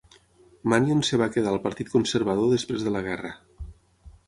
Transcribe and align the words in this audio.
Manion 0.71 1.03
es 1.05 1.11
va 1.23 1.27
quedar 1.35 1.51
al 1.51 1.61
Partit 1.67 1.93
Conservador 1.97 2.51
després 2.55 2.89
de 2.89 2.97
la 2.99 3.05
guerra. 3.11 3.33